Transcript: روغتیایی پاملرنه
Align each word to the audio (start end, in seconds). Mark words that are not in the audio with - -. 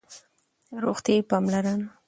روغتیایی 0.83 1.21
پاملرنه 1.21 1.89